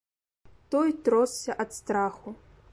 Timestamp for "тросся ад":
1.03-1.69